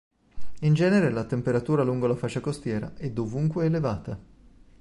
In 0.61 0.73
genere 0.73 1.11
la 1.11 1.25
temperatura 1.25 1.83
lungo 1.83 2.07
la 2.07 2.15
fascia 2.15 2.39
costiera 2.39 2.95
è 2.95 3.11
dovunque 3.11 3.65
elevata. 3.65 4.19